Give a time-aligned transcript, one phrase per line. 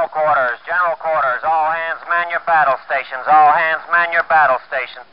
[0.00, 1.42] General quarters, general quarters.
[1.44, 3.20] All hands man your battle stations.
[3.26, 5.04] All hands man your battle stations.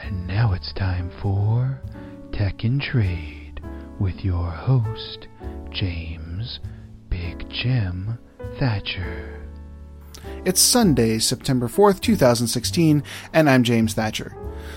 [0.00, 1.80] And now it's time for
[2.32, 3.60] Tech and Trade
[3.98, 5.26] with your host,
[5.72, 6.60] James
[7.08, 8.20] Big Jim
[8.60, 9.44] Thatcher.
[10.44, 13.02] It's Sunday, September 4th, 2016,
[13.32, 14.36] and I'm James Thatcher.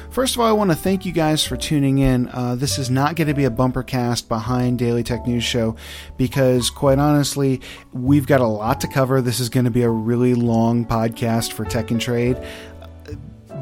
[0.09, 2.27] First of all, I want to thank you guys for tuning in.
[2.29, 5.75] Uh, this is not going to be a bumper cast behind Daily Tech News Show
[6.17, 7.61] because, quite honestly,
[7.93, 9.21] we've got a lot to cover.
[9.21, 12.37] This is going to be a really long podcast for Tech and Trade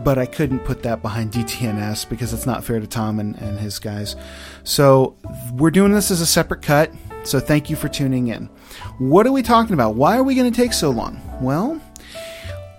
[0.05, 3.57] but I couldn't put that behind DTNS because it's not fair to Tom and, and
[3.57, 4.15] his guys.
[4.63, 5.17] So
[5.53, 6.91] we're doing this as a separate cut.
[7.23, 8.45] So thank you for tuning in.
[8.99, 9.95] What are we talking about?
[9.95, 11.19] Why are we going to take so long?
[11.41, 11.81] Well,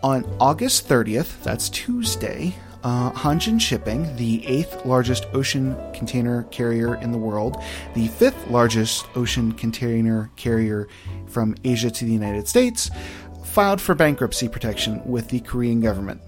[0.05, 2.55] on August 30th, that's Tuesday,
[2.87, 7.57] uh, Hanjin Shipping, the eighth largest ocean container carrier in the world,
[7.95, 10.87] the fifth largest ocean container carrier
[11.27, 12.93] from Asia to the United States,
[13.45, 16.21] filed for bankruptcy protection with the Korean government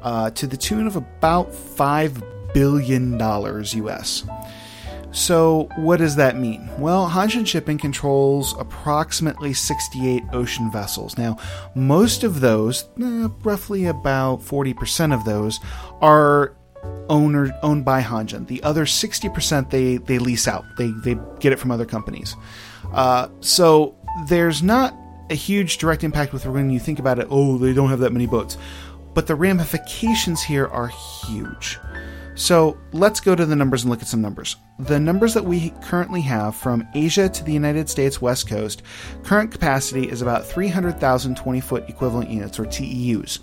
[0.00, 4.24] uh, to the tune of about $5 billion US.
[5.14, 6.68] So, what does that mean?
[6.76, 11.16] Well, Hanjin Shipping controls approximately 68 ocean vessels.
[11.16, 11.38] Now,
[11.76, 15.60] most of those, eh, roughly about 40% of those,
[16.02, 16.56] are
[17.08, 18.48] owner, owned by Hanjin.
[18.48, 22.34] The other 60% they, they lease out, they, they get it from other companies.
[22.92, 23.94] Uh, so,
[24.26, 24.96] there's not
[25.30, 28.12] a huge direct impact with when you think about it, oh, they don't have that
[28.12, 28.58] many boats.
[29.14, 31.78] But the ramifications here are huge.
[32.34, 34.56] So let's go to the numbers and look at some numbers.
[34.80, 38.82] The numbers that we currently have from Asia to the United States West Coast,
[39.22, 43.38] current capacity is about 300,000 20 foot equivalent units, or TEUs.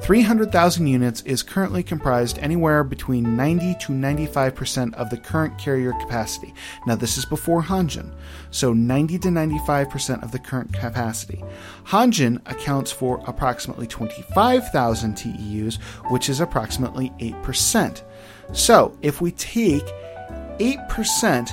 [0.00, 6.54] 300,000 units is currently comprised anywhere between 90 to 95% of the current carrier capacity.
[6.86, 8.14] Now, this is before Hanjin,
[8.50, 11.44] so 90 to 95% of the current capacity.
[11.84, 15.76] Hanjin accounts for approximately 25,000 TEUs,
[16.10, 18.02] which is approximately 8%.
[18.52, 19.84] So, if we take
[20.60, 21.50] 8%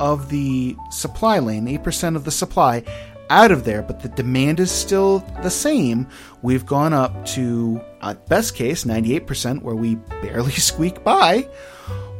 [0.00, 2.84] of the supply lane, 8% of the supply
[3.30, 6.06] out of there, but the demand is still the same,
[6.40, 11.46] we've gone up to, at best case, 98%, where we barely squeak by,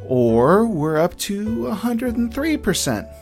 [0.07, 3.15] or we're up to 103%,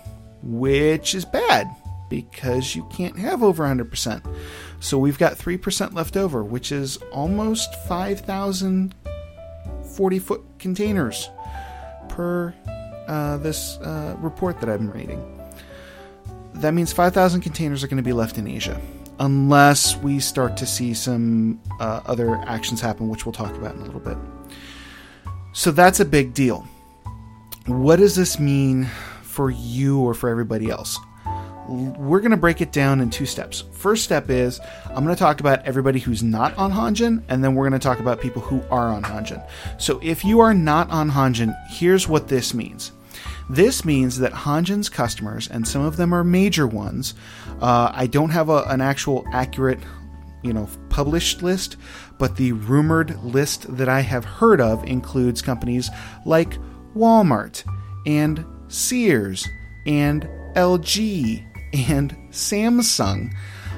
[0.42, 1.68] which is bad
[2.08, 4.34] because you can't have over 100%.
[4.80, 8.94] So we've got 3% left over, which is almost 5,000
[9.96, 11.30] 40 foot containers
[12.08, 12.54] per
[13.06, 15.22] uh, this uh, report that I'm reading.
[16.54, 18.80] That means 5,000 containers are going to be left in Asia,
[19.20, 23.82] unless we start to see some uh, other actions happen, which we'll talk about in
[23.82, 24.16] a little bit.
[25.52, 26.66] So that's a big deal.
[27.66, 28.84] What does this mean
[29.22, 30.98] for you or for everybody else?
[31.68, 33.64] We're going to break it down in two steps.
[33.72, 37.54] First step is I'm going to talk about everybody who's not on Hanjin, and then
[37.54, 39.46] we're going to talk about people who are on Hanjin.
[39.78, 42.92] So if you are not on Hanjin, here's what this means.
[43.48, 47.14] This means that Hanjin's customers, and some of them are major ones,
[47.60, 49.78] uh, I don't have a, an actual accurate,
[50.42, 51.76] you know, published list,
[52.18, 55.90] but the rumored list that I have heard of includes companies
[56.24, 56.58] like
[56.96, 57.64] Walmart
[58.04, 59.46] and Sears
[59.86, 63.34] and LG and Samsung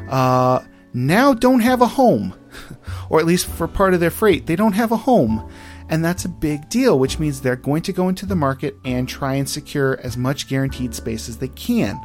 [0.09, 2.35] uh, now don't have a home,
[3.11, 5.51] or at least for part of their freight, they don't have a home.
[5.91, 9.09] And that's a big deal, which means they're going to go into the market and
[9.09, 11.99] try and secure as much guaranteed space as they can.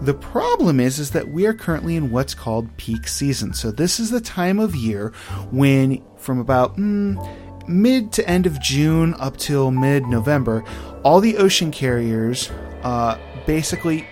[0.00, 3.54] The problem is, is that we are currently in what's called peak season.
[3.54, 5.12] So this is the time of year
[5.52, 10.64] when, from about mm, mid to end of June up till mid November,
[11.04, 12.50] all the ocean carriers
[12.82, 14.06] uh, basically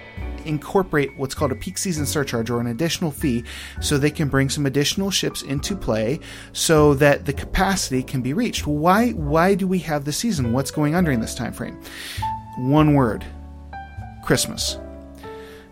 [0.48, 3.44] incorporate what's called a peak season surcharge or an additional fee
[3.80, 6.18] so they can bring some additional ships into play
[6.52, 8.66] so that the capacity can be reached.
[8.66, 10.52] Why why do we have the season?
[10.52, 11.80] What's going on during this time frame?
[12.56, 13.24] One word.
[14.24, 14.78] Christmas.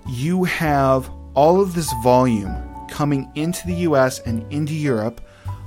[0.08, 2.56] You have all of this volume
[2.88, 5.20] coming into the US and into Europe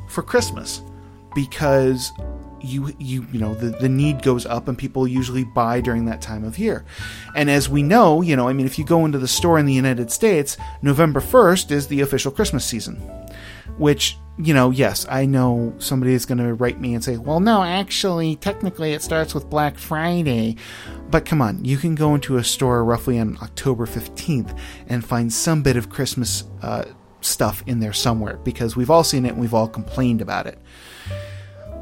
[0.07, 0.81] for Christmas
[1.35, 2.11] because
[2.61, 6.21] you you you know the, the need goes up and people usually buy during that
[6.21, 6.85] time of year.
[7.35, 9.65] And as we know you know i mean if you go into the store in
[9.65, 12.95] the united states november 1st is the official christmas season
[13.77, 17.39] which you know yes i know somebody is going to write me and say well
[17.39, 20.55] no actually technically it starts with black friday.
[21.09, 24.57] But come on you can go into a store roughly on october 15th
[24.87, 26.85] and find some bit of christmas uh,
[27.21, 30.59] stuff in there somewhere because we've all seen it and we've all complained about it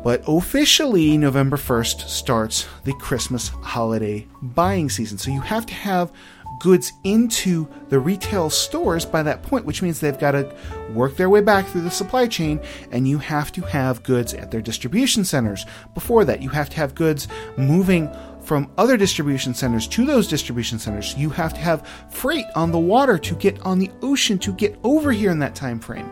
[0.07, 5.17] but officially, November 1st starts the Christmas holiday buying season.
[5.17, 6.13] So you have to have
[6.61, 10.55] goods into the retail stores by that point, which means they've got to
[10.93, 12.61] work their way back through the supply chain,
[12.93, 15.65] and you have to have goods at their distribution centers.
[15.93, 17.27] Before that, you have to have goods
[17.57, 18.09] moving
[18.41, 21.17] from other distribution centers to those distribution centers.
[21.17, 24.79] You have to have freight on the water to get on the ocean to get
[24.85, 26.07] over here in that time frame,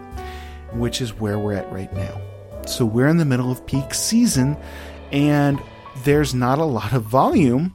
[0.73, 2.21] which is where we're at right now.
[2.65, 4.57] So we're in the middle of peak season
[5.11, 5.61] and
[6.03, 7.73] there's not a lot of volume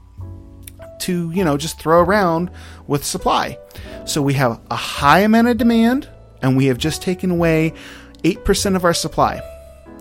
[0.99, 2.51] to, you know, just throw around
[2.87, 3.57] with supply.
[4.05, 6.09] So we have a high amount of demand
[6.41, 7.73] and we have just taken away
[8.23, 9.41] 8% of our supply.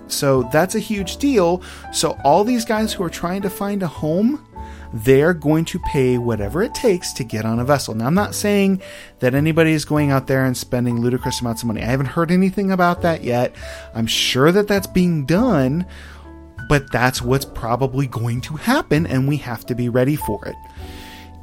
[0.09, 1.63] So that's a huge deal.
[1.93, 4.45] So all these guys who are trying to find a home,
[4.93, 7.95] they're going to pay whatever it takes to get on a vessel.
[7.95, 8.83] Now, I'm not saying
[9.21, 11.83] that anybody is going out there and spending ludicrous amounts of money.
[11.83, 13.55] I haven't heard anything about that yet.
[13.95, 15.87] I'm sure that that's being done,
[16.69, 20.57] but that's what's probably going to happen, and we have to be ready for it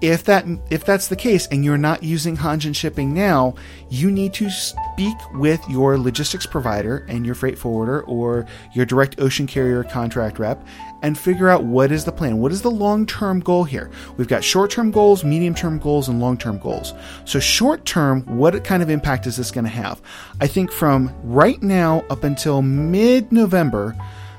[0.01, 3.55] if that if that's the case and you're not using Hanjin shipping now,
[3.89, 4.49] you need to
[4.97, 10.39] speak with your logistics provider and your freight forwarder or your direct ocean carrier contract
[10.39, 10.65] rep
[11.03, 12.39] and figure out what is the plan.
[12.39, 13.91] What is the long-term goal here?
[14.17, 16.95] We've got short-term goals, medium-term goals and long-term goals.
[17.25, 20.01] So short-term, what kind of impact is this going to have?
[20.41, 23.95] I think from right now up until mid-November,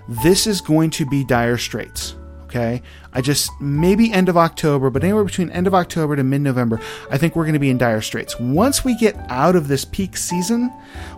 [0.09, 2.17] this is going to be dire straits.
[2.49, 2.81] Okay.
[3.13, 6.81] I just, maybe end of October, but anywhere between end of October to mid November,
[7.11, 8.41] I think we're going to be in dire straits.
[8.41, 10.73] Once we get out of this peak season,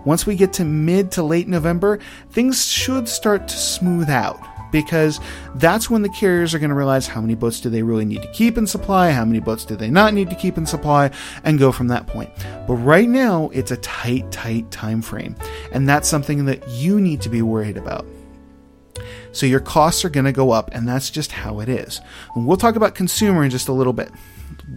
[0.04, 2.00] once we get to mid to late November,
[2.30, 4.40] things should start to smooth out
[4.72, 5.20] because
[5.54, 8.22] that's when the carriers are going to realize how many boats do they really need
[8.22, 11.10] to keep in supply, how many boats do they not need to keep in supply,
[11.44, 12.30] and go from that point.
[12.66, 15.36] But right now, it's a tight, tight time frame,
[15.70, 18.04] and that's something that you need to be worried about.
[19.32, 22.00] So your costs are going to go up, and that's just how it is.
[22.34, 24.10] And we'll talk about consumer in just a little bit.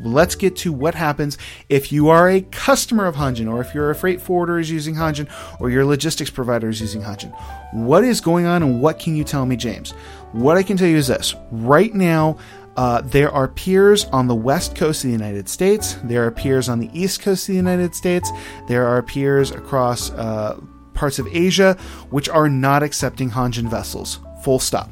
[0.01, 1.37] Let's get to what happens
[1.69, 4.95] if you are a customer of Hanjin, or if you're a freight forwarder is using
[4.95, 5.27] Hanjin,
[5.59, 7.35] or your logistics provider is using Hanjin.
[7.73, 9.91] What is going on, and what can you tell me, James?
[10.31, 12.37] What I can tell you is this: right now,
[12.77, 15.97] uh, there are piers on the west coast of the United States.
[16.03, 18.31] There are piers on the east coast of the United States.
[18.67, 20.59] There are piers across uh,
[20.93, 21.77] parts of Asia
[22.09, 24.19] which are not accepting Hanjin vessels.
[24.43, 24.89] Full stop.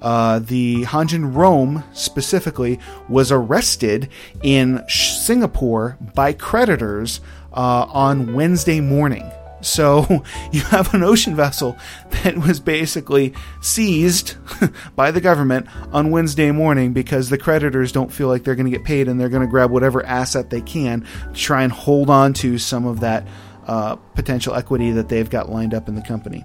[0.00, 2.78] Uh, the Hanjin Rome specifically
[3.08, 4.08] was arrested
[4.42, 7.20] in Singapore by creditors
[7.52, 9.28] uh, on Wednesday morning.
[9.60, 11.76] So you have an ocean vessel
[12.10, 14.36] that was basically seized
[14.96, 18.76] by the government on Wednesday morning because the creditors don't feel like they're going to
[18.76, 22.08] get paid and they're going to grab whatever asset they can to try and hold
[22.08, 23.26] on to some of that
[23.66, 26.44] uh, potential equity that they've got lined up in the company.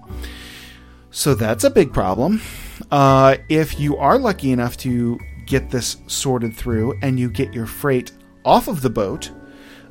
[1.15, 2.41] So that's a big problem.
[2.89, 7.67] Uh, if you are lucky enough to get this sorted through and you get your
[7.67, 8.11] freight
[8.43, 9.29] off of the boat,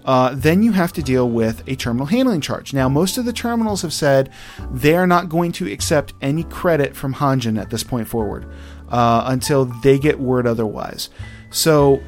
[0.05, 2.75] uh, then you have to deal with a terminal handling charge.
[2.75, 4.31] Now, most of the terminals have said
[4.73, 8.45] they are not going to accept any credit from Hanjin at this point forward
[8.89, 11.09] uh, until they get word otherwise.
[11.51, 12.03] So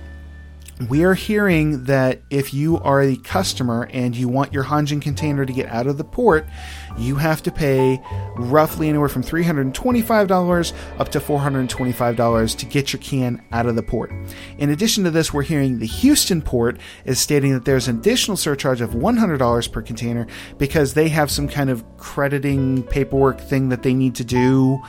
[0.89, 5.47] we are hearing that if you are the customer and you want your Hanjin container
[5.47, 6.47] to get out of the port,
[6.97, 8.01] you have to pay
[8.37, 14.13] roughly anywhere from $325 up to $425 to get your can out of the port.
[14.59, 18.37] In addition to this, we're hearing the Houston port is stating that there's an additional
[18.37, 20.27] surcharge of $100 per container
[20.59, 24.81] because they have some kind of crediting paperwork thing that they need to do.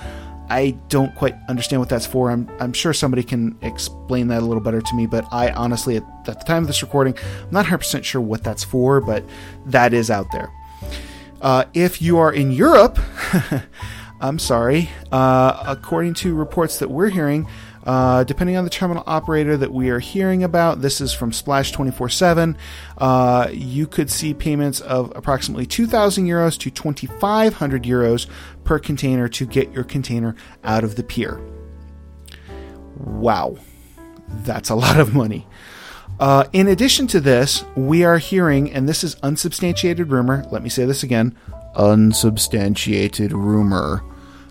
[0.49, 2.29] I don't quite understand what that's for.
[2.29, 5.97] I'm, I'm sure somebody can explain that a little better to me, but I honestly,
[5.97, 9.23] at, at the time of this recording, I'm not 100% sure what that's for, but
[9.65, 10.51] that is out there.
[11.45, 12.97] Uh, if you are in Europe,
[14.19, 17.47] I'm sorry, uh, according to reports that we're hearing,
[17.83, 21.71] uh, depending on the terminal operator that we are hearing about, this is from Splash
[21.71, 22.57] 24 uh, 7.
[23.53, 28.25] You could see payments of approximately 2,000 euros to 2,500 euros
[28.63, 31.39] per container to get your container out of the pier.
[32.97, 33.57] Wow,
[34.27, 35.47] that's a lot of money.
[36.19, 40.69] Uh, in addition to this, we are hearing, and this is unsubstantiated rumor, let me
[40.69, 41.35] say this again
[41.75, 44.01] unsubstantiated rumor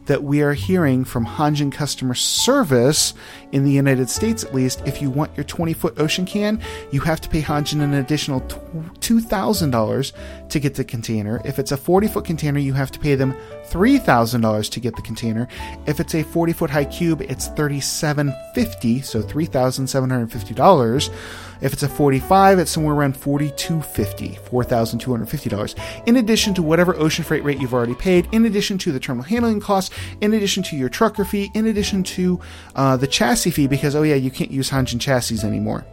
[0.07, 3.15] that we are hearing from Hanjin customer service
[3.55, 4.83] in the United States, at least.
[4.85, 8.41] If you want your 20 foot ocean can, you have to pay Hanjin an additional
[8.41, 10.13] $2,000
[10.49, 11.41] to get the container.
[11.45, 13.35] If it's a 40 foot container, you have to pay them
[13.71, 15.49] $3,000 to get the container.
[15.87, 21.11] If it's a 40 foot high cube, it's $37.50, so $3,750.
[21.61, 26.07] If it's a 45, it's somewhere around $42.50, $4,250.
[26.07, 29.25] In addition to whatever ocean freight rate you've already paid, in addition to the terminal
[29.25, 32.41] handling costs, in addition to your trucker fee, in addition to
[32.75, 35.85] uh, the chassis fee, because oh yeah, you can't use Hanjin chassis anymore.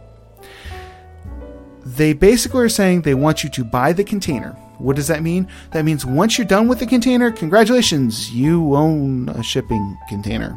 [1.84, 4.52] they basically are saying they want you to buy the container.
[4.78, 5.48] What does that mean?
[5.72, 10.56] That means once you're done with the container, congratulations, you own a shipping container.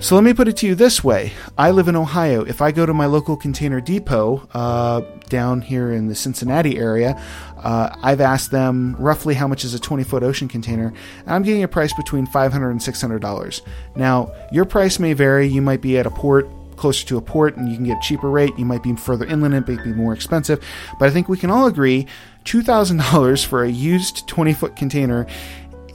[0.00, 2.42] So let me put it to you this way I live in Ohio.
[2.42, 7.20] If I go to my local container depot uh, down here in the Cincinnati area,
[7.58, 11.42] uh, I've asked them roughly how much is a 20 foot ocean container, and I'm
[11.42, 13.60] getting a price between $500 and $600.
[13.96, 15.46] Now, your price may vary.
[15.46, 18.00] You might be at a port closer to a port and you can get a
[18.02, 18.52] cheaper rate.
[18.58, 20.62] You might be further inland, it might be more expensive.
[20.98, 22.06] But I think we can all agree
[22.44, 25.26] $2,000 for a used 20 foot container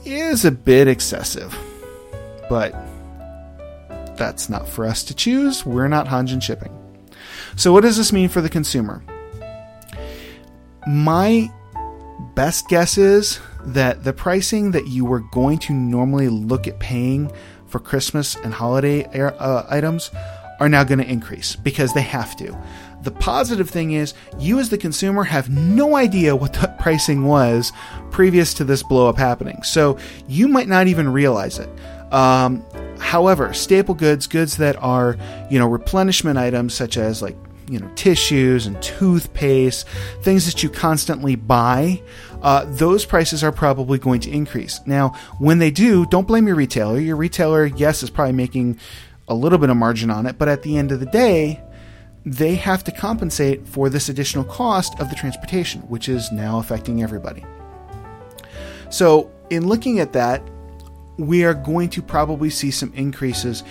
[0.04, 1.56] is a bit excessive.
[2.48, 2.74] But
[4.20, 5.64] that's not for us to choose.
[5.64, 6.76] We're not Hanjin shipping.
[7.56, 9.02] So, what does this mean for the consumer?
[10.86, 11.50] My
[12.34, 17.32] best guess is that the pricing that you were going to normally look at paying
[17.66, 20.10] for Christmas and holiday uh, items
[20.60, 22.56] are now going to increase because they have to.
[23.02, 27.72] The positive thing is, you as the consumer have no idea what the pricing was
[28.10, 29.62] previous to this blow up happening.
[29.62, 29.98] So
[30.28, 31.70] you might not even realize it.
[32.12, 32.62] Um,
[33.00, 35.16] however, staple goods, goods that are,
[35.50, 37.36] you know, replenishment items such as like,
[37.68, 39.86] you know, tissues and toothpaste,
[40.22, 42.02] things that you constantly buy,
[42.42, 44.80] uh, those prices are probably going to increase.
[44.86, 46.98] Now, when they do, don't blame your retailer.
[46.98, 48.78] Your retailer, yes, is probably making
[49.28, 51.62] a little bit of margin on it, but at the end of the day,
[52.26, 57.02] they have to compensate for this additional cost of the transportation, which is now affecting
[57.02, 57.44] everybody.
[58.90, 60.42] So, in looking at that,
[61.20, 63.62] we are going to probably see some increases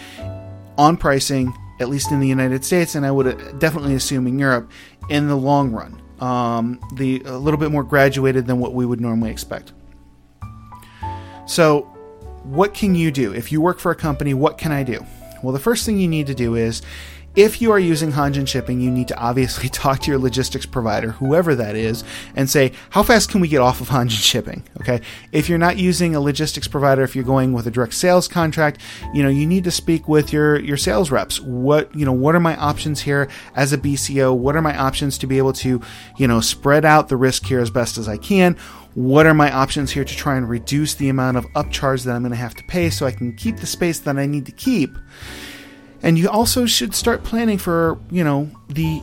[0.77, 4.71] on pricing, at least in the United States, and I would definitely assume in Europe
[5.09, 6.01] in the long run.
[6.19, 9.71] Um, the a little bit more graduated than what we would normally expect.
[11.45, 11.81] So,
[12.43, 14.33] what can you do if you work for a company?
[14.33, 15.05] What can I do?
[15.41, 16.81] Well, the first thing you need to do is
[17.35, 21.11] if you are using Hanjin shipping, you need to obviously talk to your logistics provider,
[21.11, 22.03] whoever that is,
[22.35, 24.63] and say, how fast can we get off of Hanjin shipping?
[24.81, 25.01] Okay.
[25.31, 28.81] If you're not using a logistics provider, if you're going with a direct sales contract,
[29.13, 31.39] you know, you need to speak with your, your sales reps.
[31.39, 34.35] What, you know, what are my options here as a BCO?
[34.35, 35.81] What are my options to be able to,
[36.17, 38.57] you know, spread out the risk here as best as I can?
[38.95, 42.23] What are my options here to try and reduce the amount of upcharge that I'm
[42.23, 44.51] going to have to pay so I can keep the space that I need to
[44.51, 44.97] keep?
[46.01, 49.01] And you also should start planning for, you know, the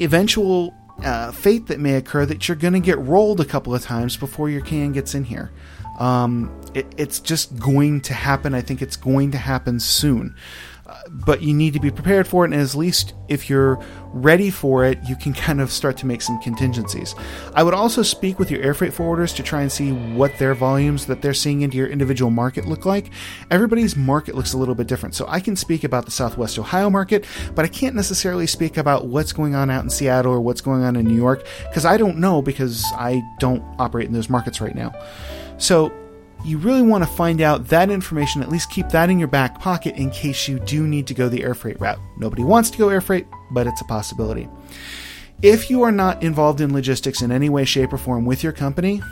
[0.00, 3.82] eventual uh, fate that may occur that you're going to get rolled a couple of
[3.82, 5.50] times before your can gets in here.
[5.98, 8.54] Um, it, it's just going to happen.
[8.54, 10.36] I think it's going to happen soon
[11.10, 12.52] but you need to be prepared for it.
[12.52, 16.22] And at least if you're ready for it, you can kind of start to make
[16.22, 17.14] some contingencies.
[17.54, 20.54] I would also speak with your air freight forwarders to try and see what their
[20.54, 23.10] volumes that they're seeing into your individual market look like.
[23.50, 25.14] Everybody's market looks a little bit different.
[25.14, 29.06] So I can speak about the Southwest Ohio market, but I can't necessarily speak about
[29.06, 31.96] what's going on out in Seattle or what's going on in New York because I
[31.96, 34.92] don't know because I don't operate in those markets right now.
[35.58, 35.92] So
[36.44, 39.58] you really want to find out that information, at least keep that in your back
[39.60, 41.98] pocket in case you do need to go the air freight route.
[42.18, 44.48] Nobody wants to go air freight, but it's a possibility.
[45.42, 48.52] If you are not involved in logistics in any way, shape, or form with your
[48.52, 49.02] company,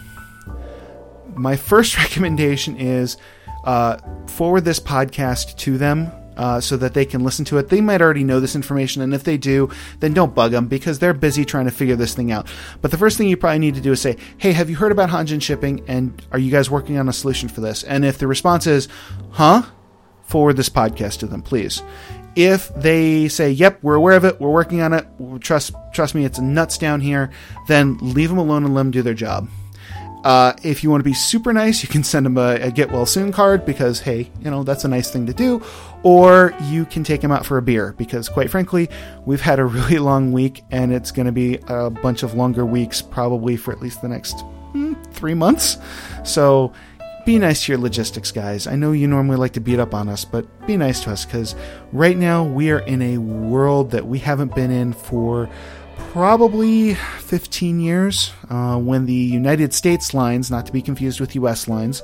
[1.34, 3.16] my first recommendation is
[3.64, 7.68] uh, forward this podcast to them uh, so that they can listen to it.
[7.68, 10.98] They might already know this information, and if they do, then don't bug them because
[10.98, 12.46] they're busy trying to figure this thing out.
[12.80, 14.92] But the first thing you probably need to do is say, "Hey, have you heard
[14.92, 15.82] about Hanjin shipping?
[15.86, 18.88] And are you guys working on a solution for this?" And if the response is,
[19.30, 19.62] "Huh,"
[20.22, 21.82] forward this podcast to them, please.
[22.36, 25.06] If they say, "Yep, we're aware of it, we're working on it,
[25.40, 27.30] trust trust me, it's nuts down here,"
[27.68, 29.48] then leave them alone and let them do their job.
[30.24, 32.90] Uh, if you want to be super nice, you can send them a, a, get
[32.90, 35.62] well soon card because, hey, you know, that's a nice thing to do.
[36.02, 38.88] Or you can take them out for a beer because, quite frankly,
[39.26, 42.64] we've had a really long week and it's going to be a bunch of longer
[42.64, 44.40] weeks probably for at least the next
[44.72, 45.76] hmm, three months.
[46.24, 46.72] So
[47.26, 48.66] be nice to your logistics guys.
[48.66, 51.26] I know you normally like to beat up on us, but be nice to us
[51.26, 51.54] because
[51.92, 55.50] right now we are in a world that we haven't been in for
[55.96, 61.68] probably 15 years uh, when the United States lines, not to be confused with US
[61.68, 62.02] lines,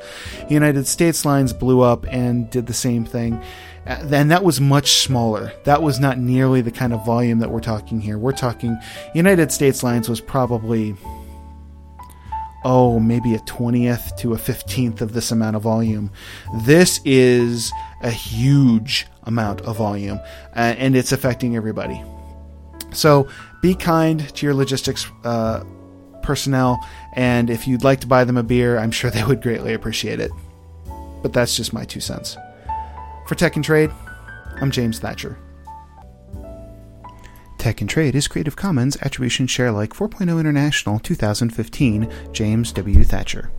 [0.48, 3.42] United States lines blew up and did the same thing.
[3.86, 5.52] And that was much smaller.
[5.64, 8.18] That was not nearly the kind of volume that we're talking here.
[8.18, 8.78] We're talking
[9.14, 10.96] United States lines was probably
[12.64, 16.10] oh, maybe a 20th to a 15th of this amount of volume.
[16.62, 20.20] This is a huge amount of volume,
[20.54, 22.02] uh, and it's affecting everybody.
[22.92, 23.28] So
[23.60, 25.64] be kind to your logistics uh,
[26.22, 29.74] personnel, and if you'd like to buy them a beer, I'm sure they would greatly
[29.74, 30.30] appreciate it.
[31.22, 32.36] But that's just my two cents.
[33.26, 33.90] For Tech and Trade,
[34.60, 35.38] I'm James Thatcher.
[37.58, 43.04] Tech and Trade is Creative Commons Attribution Share Alike 4.0 International 2015, James W.
[43.04, 43.50] Thatcher.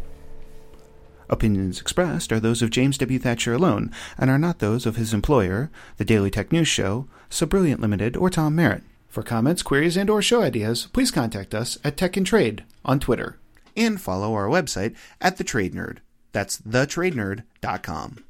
[1.30, 3.20] Opinions expressed are those of James W.
[3.20, 7.80] Thatcher alone and are not those of his employer, the Daily Tech News Show, Subrilliant
[7.80, 8.84] Limited, or Tom Merritt.
[9.12, 12.98] For comments, queries, and or show ideas, please contact us at Tech and Trade on
[12.98, 13.38] Twitter
[13.76, 15.98] and follow our website at The Trade Nerd.
[16.32, 18.24] That's thetradenerd.com.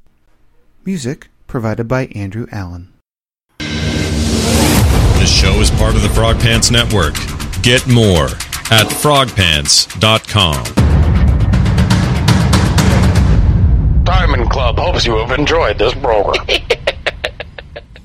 [0.83, 2.91] Music provided by Andrew Allen.
[5.19, 7.13] This show is part of the Frog Pants Network.
[7.61, 8.25] Get more
[8.71, 10.63] at frogpants.com.
[14.03, 16.43] Diamond Club hopes you have enjoyed this program.